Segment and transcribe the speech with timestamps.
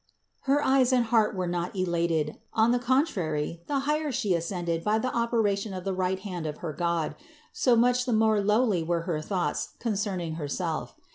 [0.49, 4.97] Her eyes and heart were not elated; on the contrary the higher She ascended by
[4.97, 7.13] the operation of the right hand of her God,
[7.53, 10.95] so much the more lowly were her thoughts concerning Herself.